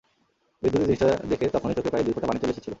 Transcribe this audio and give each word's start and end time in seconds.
বিদঘুটে 0.63 0.85
জিনিসটা 0.85 1.07
দেখে 1.31 1.45
তখনই 1.55 1.75
চোখে 1.77 1.89
প্রায় 1.91 2.03
দুই 2.05 2.13
ফোঁটা 2.15 2.27
পানি 2.29 2.39
চলে 2.41 2.53
এসেছিল। 2.53 2.69